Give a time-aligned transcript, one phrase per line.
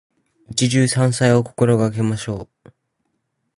[0.57, 2.71] 一汁三菜を心がけましょう。